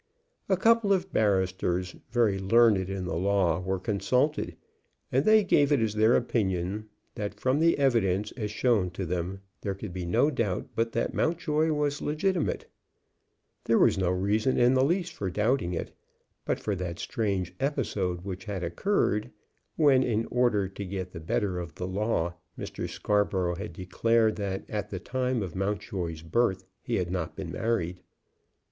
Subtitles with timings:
[0.49, 4.55] A couple of barristers very learned in the law were consulted,
[5.11, 9.41] and they gave it as their opinion that from the evidence as shown to them
[9.61, 12.65] there could be no doubt but that Mountjoy was legitimate.
[13.65, 15.95] There was no reason in the least for doubting it,
[16.45, 19.29] but for that strange episode which had occurred
[19.75, 22.89] when, in order to get the better of the law, Mr.
[22.89, 28.01] Scarborough had declared that at the time of Mountjoy's birth he had not been married.